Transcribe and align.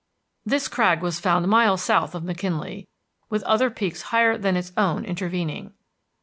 This 0.43 0.67
crag 0.67 1.03
was 1.03 1.19
found 1.19 1.47
miles 1.47 1.83
south 1.83 2.15
of 2.15 2.23
McKinley, 2.23 2.87
with 3.29 3.43
other 3.43 3.69
peaks 3.69 4.01
higher 4.09 4.35
than 4.35 4.57
its 4.57 4.73
own 4.75 5.05
intervening. 5.05 5.73